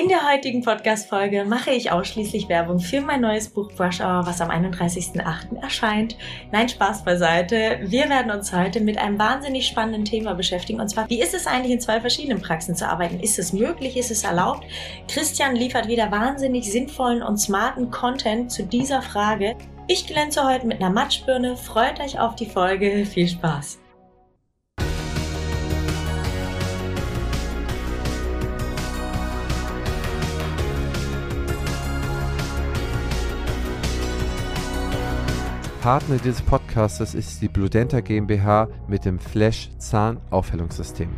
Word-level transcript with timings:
In 0.00 0.08
der 0.08 0.32
heutigen 0.32 0.62
Podcast-Folge 0.62 1.44
mache 1.44 1.72
ich 1.72 1.92
ausschließlich 1.92 2.48
Werbung 2.48 2.78
für 2.78 3.02
mein 3.02 3.20
neues 3.20 3.50
Buch 3.50 3.70
Brush 3.72 4.00
Hour, 4.00 4.24
was 4.24 4.40
am 4.40 4.48
31.08. 4.48 5.60
erscheint. 5.60 6.16
Nein, 6.50 6.70
Spaß 6.70 7.04
beiseite. 7.04 7.80
Wir 7.82 8.08
werden 8.08 8.30
uns 8.32 8.50
heute 8.50 8.80
mit 8.80 8.96
einem 8.96 9.18
wahnsinnig 9.18 9.66
spannenden 9.66 10.06
Thema 10.06 10.32
beschäftigen. 10.32 10.80
Und 10.80 10.88
zwar, 10.88 11.10
wie 11.10 11.20
ist 11.20 11.34
es 11.34 11.46
eigentlich 11.46 11.72
in 11.72 11.80
zwei 11.82 12.00
verschiedenen 12.00 12.40
Praxen 12.40 12.74
zu 12.74 12.88
arbeiten? 12.88 13.20
Ist 13.20 13.38
es 13.38 13.52
möglich? 13.52 13.98
Ist 13.98 14.10
es 14.10 14.24
erlaubt? 14.24 14.64
Christian 15.06 15.54
liefert 15.54 15.86
wieder 15.86 16.10
wahnsinnig 16.10 16.72
sinnvollen 16.72 17.22
und 17.22 17.36
smarten 17.36 17.90
Content 17.90 18.50
zu 18.50 18.62
dieser 18.62 19.02
Frage. 19.02 19.54
Ich 19.86 20.06
glänze 20.06 20.48
heute 20.48 20.66
mit 20.66 20.80
einer 20.80 20.90
Matschbirne. 20.90 21.58
Freut 21.58 22.00
euch 22.00 22.18
auf 22.18 22.36
die 22.36 22.46
Folge. 22.46 23.04
Viel 23.04 23.28
Spaß! 23.28 23.79
Partner 35.90 36.18
dieses 36.18 36.42
Podcasts 36.42 37.14
ist 37.14 37.42
die 37.42 37.48
Bludenta 37.48 37.98
GmbH 37.98 38.68
mit 38.86 39.04
dem 39.04 39.18
Flash 39.18 39.70
Zahnaufhellungssystem. 39.78 41.10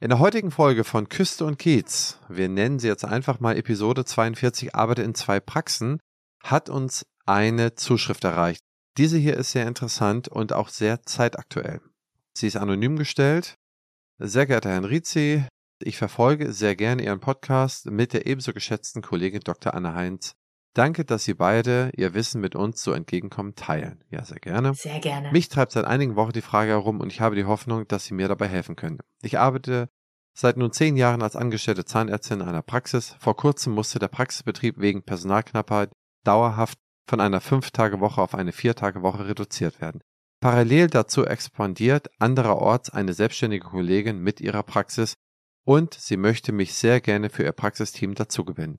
In 0.00 0.10
der 0.10 0.18
heutigen 0.18 0.50
Folge 0.50 0.84
von 0.84 1.08
Küste 1.08 1.46
und 1.46 1.58
Kiez, 1.58 2.18
wir 2.28 2.50
nennen 2.50 2.78
sie 2.78 2.88
jetzt 2.88 3.06
einfach 3.06 3.40
mal 3.40 3.56
Episode 3.56 4.04
42, 4.04 4.74
arbeite 4.74 5.02
in 5.02 5.14
zwei 5.14 5.40
Praxen, 5.40 5.98
hat 6.42 6.68
uns 6.68 7.06
eine 7.24 7.74
Zuschrift 7.74 8.24
erreicht. 8.24 8.60
Diese 8.98 9.16
hier 9.16 9.38
ist 9.38 9.52
sehr 9.52 9.66
interessant 9.66 10.28
und 10.28 10.52
auch 10.52 10.68
sehr 10.68 11.02
zeitaktuell. 11.04 11.80
Sie 12.34 12.48
ist 12.48 12.58
anonym 12.58 12.98
gestellt. 12.98 13.54
Sehr 14.18 14.44
geehrter 14.44 14.72
Herr 14.72 14.90
Rizi, 14.90 15.46
ich 15.82 15.96
verfolge 15.96 16.52
sehr 16.52 16.76
gerne 16.76 17.02
Ihren 17.02 17.20
Podcast 17.20 17.86
mit 17.86 18.12
der 18.12 18.26
ebenso 18.26 18.52
geschätzten 18.52 19.00
Kollegin 19.00 19.40
Dr. 19.40 19.72
Anne 19.72 19.94
Heinz. 19.94 20.34
Danke, 20.74 21.04
dass 21.04 21.24
Sie 21.24 21.34
beide 21.34 21.90
Ihr 21.96 22.14
Wissen 22.14 22.40
mit 22.40 22.56
uns 22.56 22.82
so 22.82 22.92
entgegenkommen 22.92 23.54
teilen. 23.54 24.02
Ja, 24.10 24.24
sehr 24.24 24.38
gerne. 24.38 24.74
Sehr 24.74 25.00
gerne. 25.00 25.30
Mich 25.30 25.48
treibt 25.48 25.72
seit 25.72 25.84
einigen 25.84 26.16
Wochen 26.16 26.32
die 26.32 26.40
Frage 26.40 26.70
herum 26.70 27.00
und 27.00 27.12
ich 27.12 27.20
habe 27.20 27.36
die 27.36 27.44
Hoffnung, 27.44 27.86
dass 27.88 28.06
Sie 28.06 28.14
mir 28.14 28.28
dabei 28.28 28.48
helfen 28.48 28.74
können. 28.74 28.98
Ich 29.20 29.38
arbeite 29.38 29.90
seit 30.34 30.56
nun 30.56 30.72
zehn 30.72 30.96
Jahren 30.96 31.22
als 31.22 31.36
angestellte 31.36 31.84
Zahnärztin 31.84 32.40
in 32.40 32.48
einer 32.48 32.62
Praxis. 32.62 33.16
Vor 33.20 33.36
kurzem 33.36 33.74
musste 33.74 33.98
der 33.98 34.08
Praxisbetrieb 34.08 34.78
wegen 34.78 35.02
Personalknappheit 35.02 35.92
dauerhaft 36.24 36.78
von 37.06 37.20
einer 37.20 37.40
Fünf-Tage-Woche 37.40 38.22
auf 38.22 38.34
eine 38.34 38.52
Vier-Tage-Woche 38.52 39.26
reduziert 39.26 39.80
werden. 39.80 40.00
Parallel 40.40 40.88
dazu 40.88 41.24
expandiert 41.24 42.10
andererorts 42.18 42.90
eine 42.90 43.12
selbstständige 43.12 43.66
Kollegin 43.66 44.18
mit 44.18 44.40
ihrer 44.40 44.62
Praxis 44.62 45.14
und 45.64 45.94
sie 45.94 46.16
möchte 46.16 46.50
mich 46.50 46.74
sehr 46.74 47.00
gerne 47.00 47.30
für 47.30 47.44
ihr 47.44 47.52
Praxisteam 47.52 48.14
dazugewinnen. 48.14 48.78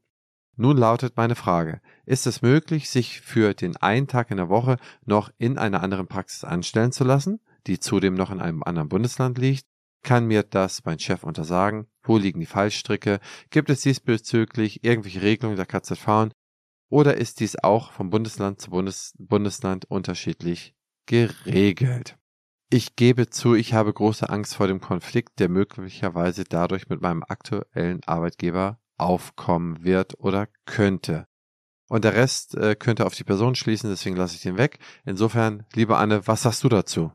Nun 0.55 0.77
lautet 0.77 1.17
meine 1.17 1.35
Frage, 1.35 1.81
ist 2.05 2.27
es 2.27 2.43
möglich, 2.43 2.89
sich 2.89 3.21
für 3.21 3.53
den 3.55 3.75
einen 3.77 4.07
Tag 4.07 4.29
in 4.29 4.37
der 4.37 4.49
Woche 4.49 4.77
noch 5.03 5.31
in 5.39 5.57
einer 5.57 5.81
anderen 5.81 6.07
Praxis 6.07 6.43
anstellen 6.43 6.91
zu 6.91 7.03
lassen, 7.03 7.39
die 7.65 7.79
zudem 7.79 8.13
noch 8.13 8.29
in 8.29 8.39
einem 8.39 8.61
anderen 8.61 8.89
Bundesland 8.89 9.37
liegt? 9.39 9.65
Kann 10.03 10.25
mir 10.25 10.43
das 10.43 10.83
mein 10.85 10.99
Chef 10.99 11.23
untersagen? 11.23 11.87
Wo 12.03 12.17
liegen 12.17 12.39
die 12.39 12.45
Fallstricke? 12.45 13.19
Gibt 13.49 13.69
es 13.69 13.81
diesbezüglich 13.81 14.83
irgendwelche 14.83 15.21
Regelungen 15.21 15.55
der 15.55 15.65
KZV? 15.65 16.29
Oder 16.89 17.17
ist 17.17 17.39
dies 17.39 17.55
auch 17.55 17.91
vom 17.91 18.11
Bundesland 18.11 18.61
zu 18.61 18.69
Bundes 18.69 19.15
Bundesland 19.17 19.85
unterschiedlich 19.85 20.75
geregelt? 21.07 22.17
Ich 22.69 22.95
gebe 22.95 23.29
zu, 23.29 23.55
ich 23.55 23.73
habe 23.73 23.93
große 23.93 24.29
Angst 24.29 24.55
vor 24.55 24.67
dem 24.67 24.81
Konflikt, 24.81 25.39
der 25.39 25.49
möglicherweise 25.49 26.43
dadurch 26.43 26.89
mit 26.89 27.01
meinem 27.01 27.23
aktuellen 27.23 28.03
Arbeitgeber 28.05 28.79
aufkommen 29.03 29.83
wird 29.83 30.19
oder 30.19 30.47
könnte. 30.65 31.27
Und 31.89 32.05
der 32.05 32.15
Rest 32.15 32.55
äh, 32.55 32.75
könnte 32.75 33.05
auf 33.05 33.15
die 33.15 33.23
Person 33.23 33.55
schließen, 33.55 33.89
deswegen 33.89 34.15
lasse 34.15 34.35
ich 34.35 34.41
den 34.41 34.57
weg. 34.57 34.79
Insofern, 35.05 35.65
liebe 35.73 35.97
Anne, 35.97 36.25
was 36.27 36.43
sagst 36.43 36.63
du 36.63 36.69
dazu? 36.69 37.11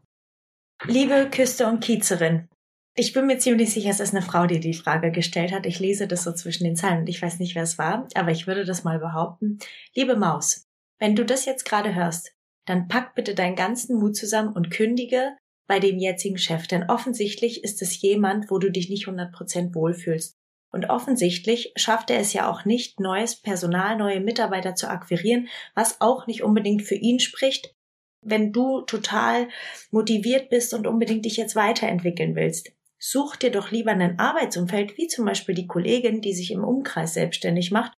Liebe 0.84 1.28
Küste 1.30 1.66
und 1.66 1.80
Kiezerin, 1.80 2.48
ich 2.94 3.12
bin 3.12 3.26
mir 3.26 3.38
ziemlich 3.38 3.72
sicher, 3.72 3.90
es 3.90 4.00
ist 4.00 4.14
eine 4.14 4.24
Frau, 4.24 4.46
die 4.46 4.60
die 4.60 4.74
Frage 4.74 5.12
gestellt 5.12 5.52
hat. 5.52 5.66
Ich 5.66 5.78
lese 5.78 6.08
das 6.08 6.24
so 6.24 6.32
zwischen 6.32 6.64
den 6.64 6.76
Zeilen 6.76 7.00
und 7.00 7.08
ich 7.08 7.22
weiß 7.22 7.38
nicht, 7.38 7.54
wer 7.54 7.62
es 7.62 7.78
war, 7.78 8.08
aber 8.14 8.30
ich 8.30 8.46
würde 8.46 8.64
das 8.64 8.84
mal 8.84 8.98
behaupten. 8.98 9.58
Liebe 9.94 10.16
Maus, 10.16 10.66
wenn 10.98 11.14
du 11.14 11.24
das 11.24 11.44
jetzt 11.44 11.64
gerade 11.64 11.94
hörst, 11.94 12.32
dann 12.66 12.88
pack 12.88 13.14
bitte 13.14 13.34
deinen 13.34 13.56
ganzen 13.56 13.98
Mut 13.98 14.16
zusammen 14.16 14.52
und 14.52 14.70
kündige 14.70 15.36
bei 15.68 15.80
dem 15.80 15.98
jetzigen 15.98 16.38
Chef, 16.38 16.66
denn 16.66 16.90
offensichtlich 16.90 17.62
ist 17.62 17.82
es 17.82 18.00
jemand, 18.00 18.50
wo 18.50 18.58
du 18.58 18.70
dich 18.70 18.88
nicht 18.88 19.06
100% 19.06 19.74
wohlfühlst. 19.74 20.37
Und 20.70 20.90
offensichtlich 20.90 21.72
schafft 21.76 22.10
er 22.10 22.18
es 22.18 22.32
ja 22.32 22.50
auch 22.50 22.64
nicht, 22.64 23.00
neues 23.00 23.36
Personal, 23.40 23.96
neue 23.96 24.20
Mitarbeiter 24.20 24.74
zu 24.74 24.88
akquirieren, 24.88 25.48
was 25.74 26.00
auch 26.00 26.26
nicht 26.26 26.42
unbedingt 26.42 26.82
für 26.82 26.94
ihn 26.94 27.20
spricht, 27.20 27.74
wenn 28.22 28.52
du 28.52 28.82
total 28.82 29.48
motiviert 29.90 30.50
bist 30.50 30.74
und 30.74 30.86
unbedingt 30.86 31.24
dich 31.24 31.36
jetzt 31.36 31.56
weiterentwickeln 31.56 32.34
willst. 32.34 32.72
Such 32.98 33.36
dir 33.36 33.50
doch 33.50 33.70
lieber 33.70 33.92
ein 33.92 34.18
Arbeitsumfeld, 34.18 34.98
wie 34.98 35.06
zum 35.06 35.24
Beispiel 35.24 35.54
die 35.54 35.68
Kollegin, 35.68 36.20
die 36.20 36.34
sich 36.34 36.50
im 36.50 36.64
Umkreis 36.64 37.14
selbstständig 37.14 37.70
macht, 37.70 37.92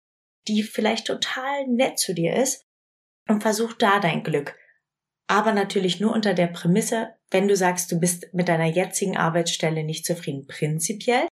die 0.47 0.61
vielleicht 0.61 1.07
total 1.07 1.67
nett 1.67 1.97
zu 1.97 2.13
dir 2.13 2.35
ist 2.35 2.65
und 3.27 3.41
versuch 3.41 3.73
da 3.73 3.99
dein 3.99 4.23
Glück. 4.23 4.55
Aber 5.27 5.53
natürlich 5.53 5.99
nur 5.99 6.11
unter 6.11 6.33
der 6.33 6.47
Prämisse, 6.47 7.15
wenn 7.31 7.47
du 7.47 7.55
sagst, 7.55 7.91
du 7.91 7.99
bist 7.99 8.33
mit 8.33 8.49
deiner 8.49 8.65
jetzigen 8.65 9.15
Arbeitsstelle 9.15 9.83
nicht 9.83 10.05
zufrieden. 10.05 10.47
Prinzipiell 10.47 11.27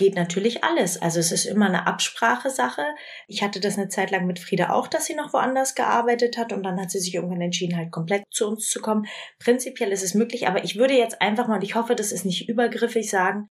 geht 0.00 0.14
natürlich 0.14 0.64
alles. 0.64 1.00
Also 1.00 1.20
es 1.20 1.30
ist 1.30 1.44
immer 1.44 1.66
eine 1.66 1.86
Absprachesache. 1.86 2.82
Ich 3.28 3.42
hatte 3.42 3.60
das 3.60 3.76
eine 3.76 3.88
Zeit 3.88 4.10
lang 4.10 4.26
mit 4.26 4.38
Frieda 4.38 4.70
auch, 4.70 4.88
dass 4.88 5.04
sie 5.04 5.14
noch 5.14 5.34
woanders 5.34 5.74
gearbeitet 5.74 6.38
hat 6.38 6.54
und 6.54 6.62
dann 6.62 6.80
hat 6.80 6.90
sie 6.90 7.00
sich 7.00 7.14
irgendwann 7.14 7.42
entschieden, 7.42 7.76
halt 7.76 7.92
komplett 7.92 8.24
zu 8.30 8.48
uns 8.48 8.70
zu 8.70 8.80
kommen. 8.80 9.06
Prinzipiell 9.38 9.92
ist 9.92 10.02
es 10.02 10.14
möglich, 10.14 10.48
aber 10.48 10.64
ich 10.64 10.76
würde 10.76 10.94
jetzt 10.94 11.20
einfach 11.20 11.48
mal, 11.48 11.56
und 11.56 11.64
ich 11.64 11.74
hoffe, 11.74 11.94
das 11.94 12.12
ist 12.12 12.24
nicht 12.24 12.48
übergriffig, 12.48 13.10
sagen, 13.10 13.48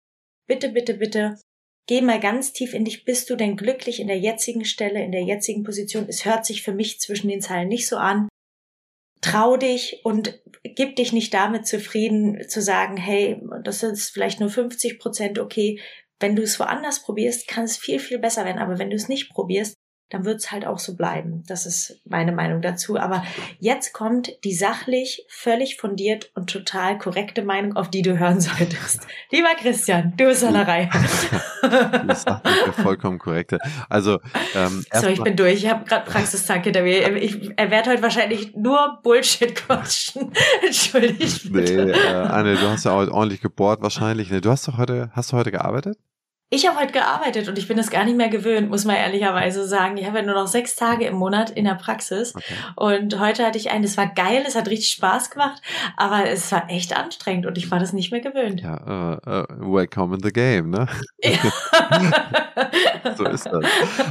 bitte, 0.49 0.71
bitte, 0.71 0.95
bitte, 0.95 1.39
geh 1.87 2.01
mal 2.01 2.19
ganz 2.19 2.55
tief 2.55 2.73
in 2.73 2.87
dich. 2.87 3.05
Bist 3.05 3.29
du 3.29 3.37
denn 3.37 3.59
glücklich 3.59 4.01
in 4.01 4.09
der 4.09 4.19
jetzigen 4.19 4.65
Stelle, 4.65 5.05
in 5.05 5.13
der 5.13 5.25
jetzigen 5.25 5.65
Position? 5.65 6.07
Es 6.09 6.25
hört 6.25 6.47
sich 6.47 6.63
für 6.63 6.73
mich 6.73 6.99
zwischen 6.99 7.29
den 7.29 7.43
Zeilen 7.43 7.69
nicht 7.69 7.87
so 7.87 7.99
an. 7.99 8.27
Trau 9.21 9.59
dich 9.59 10.01
und 10.03 10.41
gib 10.63 10.97
dich 10.97 11.13
nicht 11.13 11.35
damit 11.35 11.67
zufrieden 11.67 12.49
zu 12.49 12.63
sagen, 12.63 12.97
hey, 12.97 13.39
das 13.65 13.83
ist 13.83 14.09
vielleicht 14.11 14.41
nur 14.41 14.49
50 14.49 14.99
Prozent 14.99 15.39
okay 15.39 15.79
wenn 16.21 16.37
du 16.37 16.43
es 16.43 16.59
woanders 16.59 17.03
probierst, 17.03 17.47
kann 17.49 17.65
es 17.65 17.77
viel, 17.77 17.99
viel 17.99 18.19
besser 18.19 18.45
werden. 18.45 18.59
Aber 18.59 18.79
wenn 18.79 18.91
du 18.91 18.97
es 18.97 19.09
nicht 19.09 19.31
probierst, 19.31 19.77
dann 20.11 20.25
wird 20.25 20.41
es 20.41 20.51
halt 20.51 20.67
auch 20.67 20.79
so 20.79 20.97
bleiben. 20.97 21.45
Das 21.49 21.67
ist 21.67 22.01
meine 22.07 22.33
Meinung 22.33 22.63
dazu. 22.63 22.99
Aber 22.99 23.25
jetzt 23.61 23.93
kommt 23.93 24.33
die 24.45 24.55
sachlich, 24.55 25.27
völlig 25.29 25.77
fundiert 25.77 26.31
und 26.35 26.51
total 26.51 26.97
korrekte 26.97 27.43
Meinung, 27.43 27.77
auf 27.77 27.91
die 27.91 28.03
du 28.03 28.19
hören 28.19 28.41
solltest. 28.41 29.07
Lieber 29.31 29.55
Christian, 29.61 30.15
du 30.17 30.25
bist 30.25 30.45
an 30.45 30.55
der 30.55 30.67
Reihe. 30.67 30.89
das 32.07 32.25
ist 32.25 32.81
vollkommen 32.81 33.19
korrekte. 33.19 33.59
Also, 33.89 34.19
ähm, 34.55 34.85
so, 34.93 35.09
ich 35.09 35.23
bin 35.23 35.37
durch. 35.37 35.65
Ich 35.65 35.69
habe 35.69 35.85
gerade 35.85 36.11
Praxistag 36.11 36.65
hinter 36.65 36.83
mir. 36.83 37.17
Ich, 37.17 37.51
er 37.57 37.71
wird 37.71 37.87
heute 37.87 38.03
wahrscheinlich 38.03 38.55
nur 38.57 39.01
Bullshit 39.03 39.55
quatschen. 39.55 40.33
Entschuldigt 40.67 41.53
bitte. 41.53 41.87
Nee, 41.87 41.93
äh, 41.93 42.15
Anne, 42.15 42.55
du 42.55 42.69
hast 42.69 42.85
ja 42.85 42.93
auch 42.93 43.07
ordentlich 43.09 43.43
gebohrt 43.43 43.83
wahrscheinlich. 43.83 44.29
Du 44.29 44.51
hast 44.51 44.67
doch 44.67 44.79
heute, 44.79 45.11
hast 45.13 45.33
du 45.33 45.37
heute 45.37 45.51
gearbeitet? 45.51 45.99
Ich 46.51 46.67
habe 46.67 46.81
heute 46.81 46.93
gearbeitet 46.93 47.47
und 47.49 47.59
ich 47.59 47.69
bin 47.69 47.79
es 47.79 47.91
gar 47.91 48.07
nicht 48.07 48.17
mehr 48.17 48.31
gewöhnt, 48.31 48.71
muss 48.71 48.87
man 48.87 48.97
ehrlicherweise 48.97 49.69
sagen. 49.69 49.99
Ich 49.99 50.07
habe 50.07 50.21
ja 50.21 50.25
nur 50.25 50.35
noch 50.35 50.47
sechs 50.47 50.77
Tage 50.77 51.05
im 51.05 51.15
Monat 51.17 51.51
in 51.51 51.67
der 51.67 51.75
Praxis 51.75 52.35
okay. 52.35 52.55
und 52.75 53.21
heute 53.21 53.45
hatte 53.45 53.59
ich 53.59 53.71
einen, 53.71 53.83
das 53.83 53.99
war 53.99 54.07
geil, 54.07 54.45
es 54.47 54.55
hat 54.55 54.67
richtig 54.67 54.89
Spaß 54.93 55.31
gemacht, 55.31 55.61
aber 55.99 56.27
es 56.27 56.51
war 56.51 56.71
echt 56.71 56.97
anstrengend 56.97 57.45
und 57.45 57.59
ich 57.59 57.71
war 57.71 57.79
das 57.79 57.93
nicht 57.93 58.13
mehr 58.13 58.23
gewöhnt. 58.23 58.63
Ja, 58.63 58.81
uh, 58.81 59.31
uh, 59.31 59.75
welcome 59.75 60.15
in 60.15 60.23
the 60.23 60.33
game, 60.33 60.71
ne? 60.71 60.87
Ja. 61.23 61.39
so 63.17 63.25
ist 63.25 63.45
das. 63.45 63.65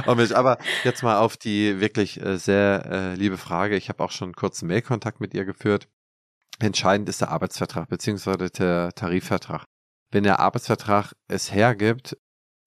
Oh 0.06 0.34
aber 0.36 0.58
jetzt 0.84 1.02
mal 1.02 1.18
auf 1.18 1.36
die 1.36 1.80
wirklich 1.80 2.22
äh, 2.22 2.36
sehr 2.36 3.14
liebe 3.16 3.36
Frage. 3.36 3.76
Ich 3.76 3.88
habe 3.88 4.04
auch 4.04 4.12
schon 4.12 4.32
kurzen 4.34 4.68
Mailkontakt 4.68 5.20
mit 5.20 5.34
ihr 5.34 5.44
geführt. 5.44 5.88
Entscheidend 6.60 7.08
ist 7.08 7.20
der 7.20 7.30
Arbeitsvertrag 7.30 7.88
beziehungsweise 7.88 8.48
der 8.50 8.92
Tarifvertrag 8.94 9.64
wenn 10.10 10.24
der 10.24 10.40
Arbeitsvertrag 10.40 11.12
es 11.28 11.52
hergibt, 11.52 12.16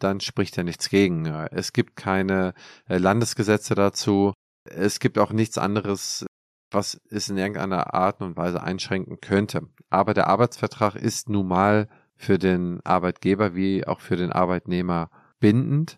dann 0.04 0.20
spricht 0.20 0.58
ja 0.58 0.64
nichts 0.64 0.90
gegen. 0.90 1.26
Es 1.26 1.74
gibt 1.74 1.96
keine 1.96 2.54
äh, 2.88 2.98
Landesgesetze 2.98 3.76
dazu. 3.76 4.34
Es 4.66 5.00
gibt 5.00 5.18
auch 5.18 5.32
nichts 5.32 5.58
anderes, 5.58 6.26
was 6.72 7.00
es 7.10 7.30
in 7.30 7.38
irgendeiner 7.38 7.94
Art 7.94 8.22
und 8.22 8.38
Weise 8.38 8.64
einschränken 8.64 9.20
könnte. 9.22 9.68
Aber 9.90 10.14
der 10.14 10.28
Arbeitsvertrag 10.28 10.96
ist 10.96 11.30
nun 11.30 11.48
mal 11.48 11.88
für 12.16 12.38
den 12.38 12.80
Arbeitgeber 12.84 13.56
wie 13.56 13.86
auch 13.86 14.00
für 14.00 14.16
den 14.16 14.32
Arbeitnehmer 14.32 15.10
bindend, 15.40 15.98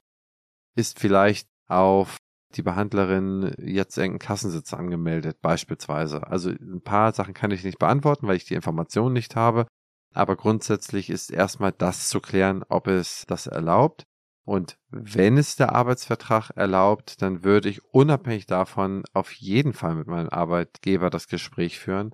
ist 0.75 0.99
vielleicht 0.99 1.49
auf 1.67 2.17
die 2.55 2.61
Behandlerin 2.61 3.53
jetzt 3.57 3.97
irgendeinen 3.97 4.19
Kassensitz 4.19 4.73
angemeldet, 4.73 5.41
beispielsweise. 5.41 6.25
Also 6.27 6.49
ein 6.49 6.81
paar 6.81 7.13
Sachen 7.13 7.33
kann 7.33 7.51
ich 7.51 7.63
nicht 7.63 7.79
beantworten, 7.79 8.27
weil 8.27 8.37
ich 8.37 8.45
die 8.45 8.53
Informationen 8.53 9.13
nicht 9.13 9.35
habe. 9.35 9.67
Aber 10.13 10.35
grundsätzlich 10.35 11.09
ist 11.09 11.31
erstmal 11.31 11.71
das 11.71 12.09
zu 12.09 12.21
klären, 12.21 12.63
ob 12.69 12.87
es 12.87 13.25
das 13.27 13.47
erlaubt. 13.47 14.03
Und 14.45 14.77
wenn 14.89 15.37
es 15.37 15.55
der 15.55 15.73
Arbeitsvertrag 15.73 16.51
erlaubt, 16.55 17.21
dann 17.21 17.43
würde 17.43 17.69
ich 17.69 17.83
unabhängig 17.85 18.45
davon 18.45 19.03
auf 19.13 19.31
jeden 19.31 19.73
Fall 19.73 19.95
mit 19.95 20.07
meinem 20.07 20.29
Arbeitgeber 20.29 21.09
das 21.09 21.27
Gespräch 21.27 21.79
führen. 21.79 22.13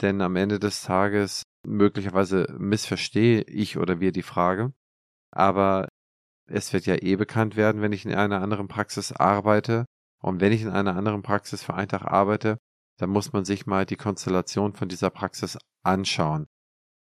Denn 0.00 0.22
am 0.22 0.36
Ende 0.36 0.58
des 0.58 0.82
Tages 0.82 1.42
möglicherweise 1.64 2.46
missverstehe 2.58 3.42
ich 3.42 3.76
oder 3.76 4.00
wir 4.00 4.12
die 4.12 4.22
Frage. 4.22 4.72
Aber 5.30 5.88
es 6.46 6.72
wird 6.72 6.86
ja 6.86 6.96
eh 6.96 7.16
bekannt 7.16 7.56
werden, 7.56 7.82
wenn 7.82 7.92
ich 7.92 8.06
in 8.06 8.14
einer 8.14 8.40
anderen 8.40 8.66
Praxis 8.66 9.12
arbeite. 9.12 9.84
Und 10.22 10.40
wenn 10.40 10.52
ich 10.52 10.62
in 10.62 10.70
einer 10.70 10.96
anderen 10.96 11.22
Praxis 11.22 11.62
für 11.62 11.74
einen 11.74 11.88
Tag 11.88 12.02
arbeite, 12.02 12.58
dann 12.98 13.10
muss 13.10 13.32
man 13.32 13.44
sich 13.44 13.66
mal 13.66 13.86
die 13.86 13.96
Konstellation 13.96 14.72
von 14.72 14.88
dieser 14.88 15.10
Praxis 15.10 15.58
anschauen. 15.82 16.46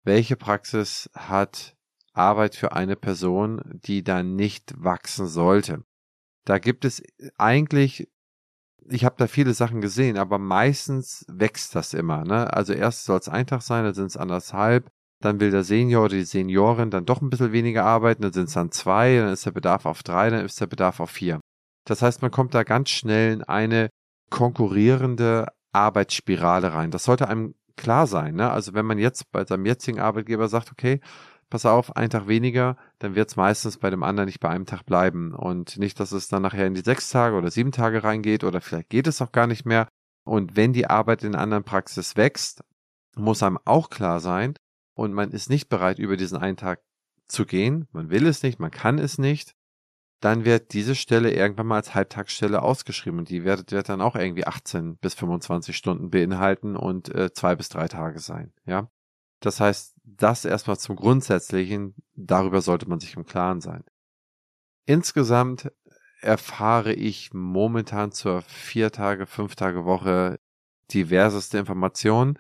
Welche 0.09 0.37
Praxis 0.37 1.11
hat 1.15 1.77
Arbeit 2.15 2.55
für 2.55 2.73
eine 2.73 2.97
Person, 2.97 3.61
die 3.67 4.03
da 4.03 4.23
nicht 4.23 4.73
wachsen 4.83 5.27
sollte? 5.27 5.85
Da 6.47 6.59
gibt 6.59 6.87
es 6.87 7.03
eigentlich, 7.37 8.09
ich 8.89 9.05
habe 9.05 9.17
da 9.19 9.27
viele 9.27 9.53
Sachen 9.53 9.83
gesehen, 9.83 10.17
aber 10.17 10.39
meistens 10.39 11.27
wächst 11.29 11.75
das 11.75 11.93
immer. 11.93 12.25
Ne? 12.25 12.51
Also 12.51 12.73
erst 12.73 13.05
soll 13.05 13.19
es 13.19 13.29
ein 13.29 13.47
Tag 13.47 13.61
sein, 13.61 13.85
dann 13.85 13.93
sind 13.93 14.07
es 14.07 14.17
anderthalb, 14.17 14.89
dann 15.21 15.41
will 15.41 15.51
der 15.51 15.63
Senior 15.63 16.07
oder 16.07 16.15
die 16.15 16.25
Seniorin 16.25 16.91
dann 16.91 17.05
doch 17.05 17.21
ein 17.21 17.29
bisschen 17.29 17.53
weniger 17.53 17.85
arbeiten, 17.85 18.23
dann 18.23 18.33
sind 18.33 18.49
es 18.49 18.55
dann 18.55 18.73
zwei, 18.73 19.19
dann 19.19 19.35
ist 19.35 19.45
der 19.45 19.51
Bedarf 19.51 19.85
auf 19.85 20.03
drei, 20.03 20.31
dann 20.31 20.43
ist 20.43 20.59
der 20.59 20.69
Bedarf 20.69 21.01
auf 21.01 21.11
vier. 21.11 21.39
Das 21.85 22.01
heißt, 22.01 22.23
man 22.23 22.31
kommt 22.31 22.55
da 22.55 22.63
ganz 22.63 22.89
schnell 22.89 23.35
in 23.35 23.43
eine 23.43 23.91
konkurrierende 24.31 25.49
Arbeitsspirale 25.73 26.73
rein. 26.73 26.91
Das 26.91 27.05
sollte 27.05 27.29
einem 27.29 27.57
klar 27.79 28.07
sein. 28.07 28.35
Ne? 28.35 28.51
Also 28.51 28.75
wenn 28.75 28.87
man 28.87 28.99
jetzt 28.99 29.31
bei 29.33 29.45
seinem 29.45 29.67
jetzigen 29.67 30.01
Arbeitgeber 30.01 30.49
sagt, 30.49 30.71
okay, 30.71 31.01
pass 31.51 31.65
auf, 31.65 31.97
ein 31.97 32.11
Tag 32.11 32.29
weniger, 32.29 32.77
dann 32.99 33.15
wird 33.15 33.31
es 33.31 33.37
meistens 33.37 33.79
bei 33.79 33.89
dem 33.91 34.03
anderen 34.03 34.27
nicht 34.27 34.41
bei 34.41 34.51
einem 34.51 34.67
Tag 34.67 34.85
bleiben. 34.85 35.35
Und 35.35 35.79
nicht, 35.79 35.99
dass 35.99 36.13
es 36.13 36.29
dann 36.29 36.43
nachher 36.43 36.67
in 36.67 36.75
die 36.75 36.83
sechs 36.83 37.11
Tage 37.11 37.37
oder 37.37 37.51
sieben 37.51 37.73
Tage 37.73 38.05
reingeht 38.05 38.45
oder 38.45 38.61
vielleicht 38.61 38.91
geht 38.91 39.07
es 39.07 39.23
auch 39.23 39.33
gar 39.33 39.47
nicht 39.47 39.65
mehr. 39.65 39.89
Und 40.25 40.57
wenn 40.57 40.75
die 40.75 40.87
Arbeit 40.87 41.25
in 41.25 41.35
anderen 41.35 41.65
Praxis 41.65 42.17
wächst, 42.17 42.63
muss 43.17 43.43
einem 43.43 43.59
auch 43.65 43.89
klar 43.89 44.21
sein, 44.21 44.55
und 44.99 45.13
man 45.13 45.31
ist 45.31 45.49
nicht 45.49 45.69
bereit, 45.69 46.01
über 46.01 46.17
diesen 46.17 46.37
einen 46.39 46.57
Tag 46.57 46.81
zu 47.29 47.47
gehen, 47.47 47.87
man 47.93 48.11
will 48.11 48.27
es 48.27 48.43
nicht, 48.43 48.59
man 48.59 48.73
kann 48.73 48.99
es 48.99 49.17
nicht, 49.17 49.55
dann 50.21 50.45
wird 50.45 50.73
diese 50.73 50.95
Stelle 50.95 51.33
irgendwann 51.33 51.67
mal 51.69 51.77
als 51.77 51.95
Halbtagsstelle 51.95 52.63
ausgeschrieben 52.63 53.21
und 53.21 53.29
die 53.29 53.45
wird, 53.45 53.71
wird 53.71 53.89
dann 53.89 54.01
auch 54.01 54.17
irgendwie 54.17 54.47
18 54.47 54.97
bis 54.97 55.15
25 55.15 55.77
Stunden 55.77 56.11
beinhalten 56.11 56.77
und 56.77 57.15
äh, 57.15 57.33
zwei 57.33 57.55
bis 57.55 57.69
drei 57.69 57.89
Tage 57.89 58.19
sein, 58.19 58.53
ja. 58.67 58.91
Das 59.41 59.61
heißt, 59.61 59.95
das 60.03 60.45
erstmal 60.45 60.79
zum 60.79 60.97
Grundsätzlichen, 60.97 61.95
darüber 62.15 62.61
sollte 62.61 62.89
man 62.89 62.99
sich 62.99 63.15
im 63.17 63.25
Klaren 63.25 63.61
sein. 63.61 63.85
Insgesamt 64.85 65.71
erfahre 66.21 66.93
ich 66.93 67.33
momentan 67.33 68.11
zur 68.11 68.43
vier 68.43 68.91
Tage, 68.91 69.27
fünf 69.27 69.55
Tage 69.55 69.85
Woche 69.85 70.41
diverseste 70.93 71.59
Informationen. 71.59 72.39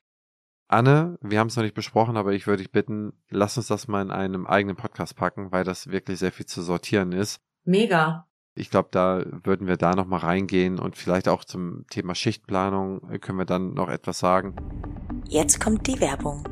Anne, 0.66 1.18
wir 1.22 1.38
haben 1.38 1.46
es 1.48 1.56
noch 1.56 1.62
nicht 1.62 1.74
besprochen, 1.74 2.16
aber 2.16 2.32
ich 2.32 2.46
würde 2.46 2.62
dich 2.62 2.72
bitten, 2.72 3.12
lass 3.30 3.56
uns 3.56 3.68
das 3.68 3.88
mal 3.88 4.02
in 4.02 4.10
einem 4.10 4.46
eigenen 4.46 4.76
Podcast 4.76 5.14
packen, 5.16 5.52
weil 5.52 5.64
das 5.64 5.86
wirklich 5.86 6.18
sehr 6.18 6.32
viel 6.32 6.46
zu 6.46 6.62
sortieren 6.62 7.12
ist. 7.12 7.40
Mega. 7.68 8.26
Ich 8.54 8.70
glaube, 8.70 8.88
da 8.90 9.22
würden 9.44 9.66
wir 9.66 9.76
da 9.76 9.94
noch 9.94 10.06
mal 10.06 10.16
reingehen 10.16 10.78
und 10.78 10.96
vielleicht 10.96 11.28
auch 11.28 11.44
zum 11.44 11.84
Thema 11.90 12.14
Schichtplanung 12.14 13.02
können 13.20 13.36
wir 13.36 13.44
dann 13.44 13.74
noch 13.74 13.90
etwas 13.90 14.18
sagen. 14.18 14.56
Jetzt 15.28 15.60
kommt 15.60 15.86
die 15.86 16.00
Werbung. 16.00 16.48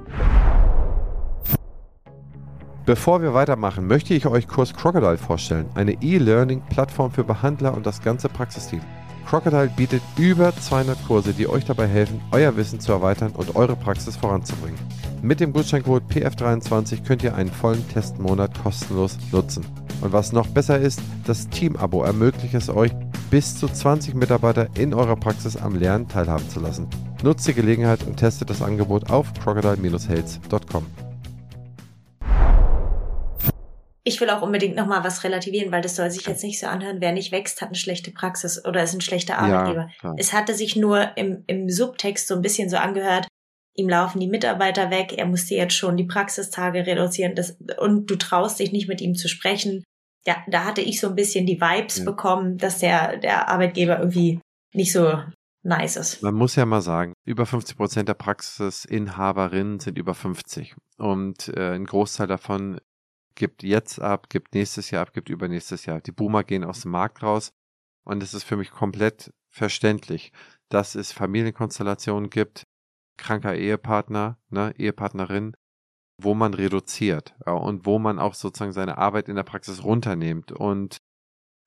Bevor 2.84 3.22
wir 3.22 3.32
weitermachen, 3.32 3.86
möchte 3.86 4.12
ich 4.12 4.26
euch 4.26 4.46
Kurs 4.46 4.74
Crocodile 4.74 5.16
vorstellen, 5.16 5.70
eine 5.74 5.92
E-Learning-Plattform 6.02 7.10
für 7.12 7.24
Behandler 7.24 7.72
und 7.74 7.86
das 7.86 8.02
ganze 8.02 8.28
Praxisteam. 8.28 8.82
Crocodile 9.26 9.72
bietet 9.74 10.02
über 10.18 10.54
200 10.54 11.02
Kurse, 11.06 11.32
die 11.32 11.48
euch 11.48 11.64
dabei 11.64 11.86
helfen, 11.86 12.20
euer 12.30 12.54
Wissen 12.58 12.78
zu 12.78 12.92
erweitern 12.92 13.32
und 13.32 13.56
eure 13.56 13.74
Praxis 13.74 14.18
voranzubringen. 14.18 14.78
Mit 15.22 15.40
dem 15.40 15.54
Gutscheincode 15.54 16.04
PF23 16.10 17.04
könnt 17.04 17.22
ihr 17.22 17.34
einen 17.34 17.50
vollen 17.50 17.88
Testmonat 17.88 18.62
kostenlos 18.62 19.16
nutzen. 19.32 19.64
Und 20.00 20.12
was 20.12 20.32
noch 20.32 20.46
besser 20.46 20.78
ist, 20.78 21.00
das 21.26 21.48
Team-Abo 21.48 22.02
ermöglicht 22.02 22.54
es 22.54 22.69
euch, 22.69 22.93
bis 23.31 23.58
zu 23.58 23.69
20 23.69 24.14
Mitarbeiter 24.14 24.69
in 24.76 24.94
eurer 24.94 25.16
Praxis 25.16 25.56
am 25.56 25.75
Lernen 25.75 26.08
teilhaben 26.08 26.48
zu 26.48 26.60
lassen. 26.60 26.88
Nutzt 27.22 27.48
die 27.48 27.54
Gelegenheit 27.54 28.02
und 28.04 28.16
testet 28.16 28.50
das 28.50 28.62
Angebot 28.62 29.10
auf 29.10 29.32
crocodile-health.com. 29.43 30.87
Ich 34.08 34.20
will 34.20 34.31
auch 34.31 34.43
unbedingt 34.43 34.76
nochmal 34.76 35.02
was 35.02 35.25
relativieren, 35.25 35.72
weil 35.72 35.82
das 35.82 35.96
soll 35.96 36.12
sich 36.12 36.25
jetzt 36.28 36.44
nicht 36.44 36.60
so 36.60 36.69
anhören, 36.69 37.00
wer 37.00 37.10
nicht 37.10 37.32
wächst, 37.32 37.60
hat 37.60 37.70
eine 37.70 37.76
schlechte 37.76 38.12
Praxis 38.12 38.64
oder 38.64 38.84
ist 38.84 38.94
ein 38.94 39.00
schlechter 39.00 39.38
Arbeitgeber. 39.38 39.88
Ja, 40.00 40.14
es 40.16 40.32
hatte 40.32 40.54
sich 40.54 40.76
nur 40.76 41.16
im, 41.16 41.42
im 41.49 41.69
Subtext 41.69 42.28
so 42.28 42.37
ein 42.37 42.42
bisschen 42.42 42.70
so 42.70 42.76
angehört, 42.76 43.26
ihm 43.76 43.88
laufen 43.88 44.20
die 44.20 44.28
Mitarbeiter 44.28 44.90
weg, 44.90 45.14
er 45.17 45.26
musste 45.26 45.55
jetzt 45.55 45.75
schon 45.75 45.96
die 45.96 46.05
Praxistage 46.05 46.87
reduzieren 46.87 47.34
das, 47.34 47.56
und 47.78 48.06
du 48.11 48.17
traust 48.17 48.58
dich 48.58 48.73
nicht 48.73 48.88
mit 48.88 49.00
ihm 49.00 49.14
zu 49.14 49.28
sprechen. 49.28 49.84
Ja, 50.26 50.37
da 50.49 50.64
hatte 50.64 50.81
ich 50.81 51.00
so 51.00 51.08
ein 51.08 51.14
bisschen 51.14 51.46
die 51.46 51.61
Vibes 51.61 51.99
ja. 51.99 52.05
bekommen, 52.05 52.58
dass 52.58 52.78
der, 52.78 53.19
der 53.19 53.49
Arbeitgeber 53.49 53.99
irgendwie 53.99 54.40
nicht 54.75 54.93
so 54.93 55.23
nice 55.62 55.96
ist. 55.96 56.23
Man 56.23 56.34
muss 56.34 56.56
ja 56.56 56.64
mal 56.64 56.81
sagen, 56.81 57.12
über 57.25 57.46
50 57.46 57.76
Prozent 57.76 58.08
der 58.08 58.14
Praxisinhaberinnen 58.14 59.81
sind 59.81 59.99
über 59.99 60.14
50 60.14 60.75
und 60.96 61.49
äh, 61.49 61.75
ein 61.75 61.84
Großteil 61.84 62.26
davon 62.26 62.81
gibt 63.34 63.62
jetzt 63.62 64.00
ab, 64.00 64.31
gibt 64.31 64.55
nächstes 64.55 64.90
Jahr 64.90 65.02
ab, 65.02 65.12
gibt 65.12 65.28
übernächstes 65.28 65.84
Jahr. 65.87 66.00
Die 66.00 66.12
Boomer 66.12 66.43
gehen 66.43 66.64
aus 66.64 66.82
dem 66.82 66.93
Markt 66.93 67.23
raus 67.23 67.52
und 68.05 68.23
es 68.23 68.32
ist 68.32 68.44
für 68.44 68.56
mich 68.56 68.70
komplett 68.70 69.32
verständlich, 69.50 70.32
dass 70.69 70.94
es 70.94 71.12
Familienkonstellationen 71.12 72.31
gibt, 72.31 72.65
kranker 73.16 73.54
Ehepartner, 73.54 74.38
ne, 74.50 74.74
Ehepartnerin, 74.76 75.56
wo 76.20 76.34
man 76.34 76.54
reduziert 76.54 77.34
ja, 77.46 77.52
und 77.52 77.86
wo 77.86 77.98
man 77.98 78.18
auch 78.18 78.34
sozusagen 78.34 78.72
seine 78.72 78.98
Arbeit 78.98 79.28
in 79.28 79.36
der 79.36 79.42
Praxis 79.42 79.84
runternimmt 79.84 80.52
und 80.52 80.98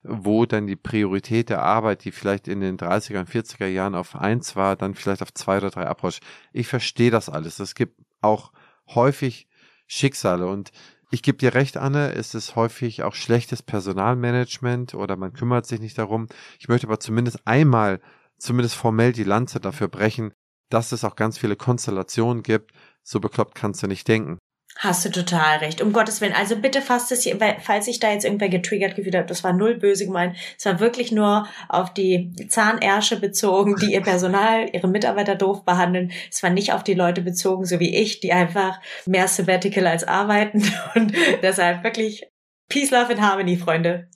wo 0.02 0.46
dann 0.46 0.66
die 0.66 0.76
Priorität 0.76 1.50
der 1.50 1.62
Arbeit, 1.62 2.04
die 2.04 2.12
vielleicht 2.12 2.48
in 2.48 2.60
den 2.60 2.78
30er 2.78 3.20
und 3.20 3.28
40er 3.28 3.66
Jahren 3.66 3.94
auf 3.94 4.16
eins 4.16 4.56
war, 4.56 4.76
dann 4.76 4.94
vielleicht 4.94 5.22
auf 5.22 5.34
zwei 5.34 5.58
oder 5.58 5.70
drei 5.70 5.86
abrutscht. 5.86 6.22
Ich 6.52 6.68
verstehe 6.68 7.10
das 7.10 7.28
alles. 7.28 7.60
Es 7.60 7.74
gibt 7.74 8.00
auch 8.22 8.52
häufig 8.88 9.46
Schicksale 9.86 10.46
und 10.46 10.70
ich 11.10 11.22
gebe 11.22 11.38
dir 11.38 11.54
recht, 11.54 11.76
Anne, 11.76 12.14
es 12.14 12.34
ist 12.34 12.54
häufig 12.54 13.02
auch 13.02 13.14
schlechtes 13.14 13.62
Personalmanagement 13.62 14.94
oder 14.94 15.16
man 15.16 15.32
kümmert 15.32 15.66
sich 15.66 15.80
nicht 15.80 15.98
darum. 15.98 16.28
Ich 16.60 16.68
möchte 16.68 16.86
aber 16.86 17.00
zumindest 17.00 17.46
einmal, 17.46 18.00
zumindest 18.38 18.76
formell 18.76 19.12
die 19.12 19.24
Lanze 19.24 19.60
dafür 19.60 19.88
brechen, 19.88 20.32
dass 20.70 20.92
es 20.92 21.04
auch 21.04 21.16
ganz 21.16 21.38
viele 21.38 21.56
Konstellationen 21.56 22.42
gibt. 22.42 22.72
So 23.02 23.20
bekloppt 23.20 23.54
kannst 23.54 23.82
du 23.82 23.86
nicht 23.86 24.08
denken. 24.08 24.38
Hast 24.76 25.04
du 25.04 25.10
total 25.10 25.58
recht. 25.58 25.82
Um 25.82 25.92
Gottes 25.92 26.20
Willen. 26.20 26.32
Also 26.32 26.56
bitte 26.56 26.80
fasst 26.80 27.10
es 27.12 27.28
falls 27.60 27.84
sich 27.84 27.98
da 27.98 28.12
jetzt 28.12 28.24
irgendwer 28.24 28.48
getriggert 28.48 28.94
gefühlt 28.94 29.16
hat, 29.16 29.28
das 29.28 29.42
war 29.44 29.52
null 29.52 29.74
böse 29.74 30.06
gemeint. 30.06 30.36
Es 30.56 30.64
war 30.64 30.80
wirklich 30.80 31.12
nur 31.12 31.46
auf 31.68 31.92
die 31.92 32.32
Zahnärsche 32.48 33.20
bezogen, 33.20 33.76
die 33.76 33.92
ihr 33.92 34.00
Personal, 34.00 34.70
ihre 34.72 34.88
Mitarbeiter 34.88 35.34
doof 35.34 35.64
behandeln. 35.64 36.12
Es 36.30 36.42
war 36.42 36.50
nicht 36.50 36.72
auf 36.72 36.84
die 36.84 36.94
Leute 36.94 37.20
bezogen, 37.20 37.66
so 37.66 37.80
wie 37.80 37.94
ich, 37.94 38.20
die 38.20 38.32
einfach 38.32 38.80
mehr 39.06 39.28
Sabbatical 39.28 39.86
als 39.86 40.04
arbeiten. 40.04 40.62
Und 40.94 41.12
deshalb 41.42 41.82
wirklich 41.82 42.26
Peace, 42.68 42.90
Love 42.90 43.10
and 43.10 43.20
Harmony, 43.20 43.56
Freunde. 43.56 44.08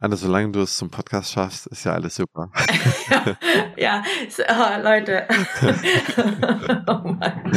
Anna, 0.00 0.16
solange 0.16 0.50
du 0.50 0.60
es 0.60 0.76
zum 0.76 0.90
Podcast 0.90 1.32
schaffst, 1.32 1.66
ist 1.68 1.84
ja 1.84 1.92
alles 1.92 2.16
super. 2.16 2.50
ja, 3.76 4.02
oh, 4.48 4.82
Leute. 4.82 5.26
oh 6.86 7.08
Mann. 7.08 7.52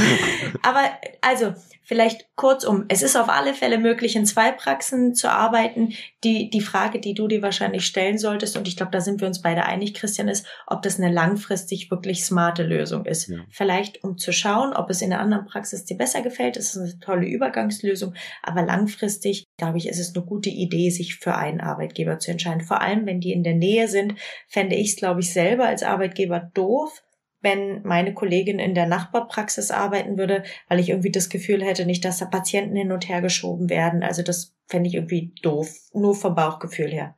Aber 0.62 0.92
also, 1.22 1.54
Vielleicht 1.88 2.26
kurzum, 2.36 2.84
es 2.90 3.02
ist 3.02 3.16
auf 3.16 3.30
alle 3.30 3.54
Fälle 3.54 3.78
möglich, 3.78 4.18
in 4.18 4.26
zwei 4.26 4.52
Praxen 4.52 5.16
zu 5.16 5.32
arbeiten. 5.32 5.94
Die, 6.26 6.50
die 6.50 6.60
Frage, 6.60 7.00
die 7.00 7.14
du 7.14 7.30
dir 7.30 7.42
wahrscheinlich 7.42 7.86
stellen 7.86 8.18
solltest, 8.18 8.58
und 8.58 8.68
ich 8.68 8.76
glaube, 8.76 8.92
da 8.92 9.00
sind 9.00 9.22
wir 9.22 9.28
uns 9.30 9.42
beide 9.42 9.64
einig, 9.64 9.94
Christian, 9.94 10.28
ist, 10.28 10.46
ob 10.66 10.82
das 10.82 11.00
eine 11.00 11.14
langfristig 11.14 11.90
wirklich 11.90 12.26
smarte 12.26 12.64
Lösung 12.64 13.06
ist. 13.06 13.30
Ja. 13.30 13.38
Vielleicht 13.52 14.04
um 14.04 14.18
zu 14.18 14.34
schauen, 14.34 14.74
ob 14.74 14.90
es 14.90 15.02
in 15.02 15.14
einer 15.14 15.22
anderen 15.22 15.46
Praxis 15.46 15.86
dir 15.86 15.96
besser 15.96 16.22
gefällt, 16.22 16.58
das 16.58 16.76
ist 16.76 16.78
eine 16.78 17.00
tolle 17.00 17.26
Übergangslösung. 17.26 18.14
Aber 18.44 18.64
langfristig, 18.64 19.46
glaube 19.58 19.78
ich, 19.78 19.88
ist 19.88 20.00
es 20.00 20.14
eine 20.14 20.26
gute 20.26 20.50
Idee, 20.50 20.90
sich 20.90 21.16
für 21.16 21.36
einen 21.36 21.62
Arbeitgeber 21.62 22.20
zu 22.20 22.27
entscheiden. 22.28 22.62
Vor 22.62 22.82
allem, 22.82 23.06
wenn 23.06 23.20
die 23.20 23.32
in 23.32 23.44
der 23.44 23.56
Nähe 23.56 23.88
sind, 23.88 24.16
fände 24.48 24.76
ich 24.76 24.90
es, 24.90 24.96
glaube 24.96 25.22
ich, 25.22 25.34
selber 25.34 25.66
als 25.66 25.84
Arbeitgeber 25.84 26.52
doof, 26.54 27.04
wenn 27.42 27.82
meine 27.84 28.14
Kollegin 28.14 28.60
in 28.60 28.74
der 28.74 28.88
Nachbarpraxis 28.88 29.72
arbeiten 29.72 30.18
würde, 30.18 30.44
weil 30.68 30.80
ich 30.80 30.90
irgendwie 30.90 31.12
das 31.12 31.30
Gefühl 31.30 31.64
hätte, 31.64 31.86
nicht, 31.86 32.04
dass 32.04 32.18
da 32.18 32.26
Patienten 32.26 32.76
hin 32.76 32.92
und 32.92 33.08
her 33.08 33.22
geschoben 33.22 33.70
werden. 33.70 34.04
Also 34.04 34.24
das 34.24 34.56
fände 34.68 34.90
ich 34.90 34.96
irgendwie 34.96 35.34
doof, 35.42 35.70
nur 35.94 36.16
vom 36.16 36.36
Bauchgefühl 36.36 36.92
her. 36.92 37.16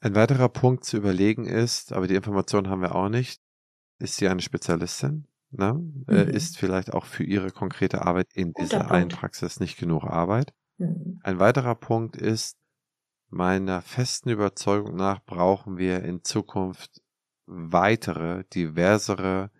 Ein 0.00 0.14
weiterer 0.14 0.48
Punkt 0.48 0.84
zu 0.84 0.96
überlegen 0.96 1.46
ist, 1.46 1.92
aber 1.92 2.06
die 2.06 2.14
Information 2.14 2.68
haben 2.68 2.80
wir 2.80 2.94
auch 2.94 3.08
nicht, 3.08 3.40
ist 3.98 4.16
sie 4.16 4.28
eine 4.28 4.40
Spezialistin? 4.40 5.26
Ne? 5.50 5.80
Äh, 6.08 6.24
mhm. 6.24 6.30
Ist 6.30 6.58
vielleicht 6.58 6.92
auch 6.92 7.04
für 7.04 7.24
ihre 7.24 7.50
konkrete 7.50 8.02
Arbeit 8.02 8.28
in 8.34 8.52
Guter 8.52 8.64
dieser 8.64 8.78
Punkt. 8.78 8.92
einen 8.92 9.08
Praxis 9.08 9.60
nicht 9.60 9.78
genug 9.78 10.04
Arbeit? 10.04 10.52
Mhm. 10.78 11.20
Ein 11.22 11.38
weiterer 11.38 11.74
Punkt 11.74 12.16
ist, 12.16 12.56
Meiner 13.30 13.80
festen 13.80 14.28
Überzeugung 14.28 14.96
nach 14.96 15.24
brauchen 15.24 15.78
wir 15.78 16.02
in 16.02 16.24
Zukunft 16.24 17.00
weitere, 17.46 18.44
diversere 18.52 19.50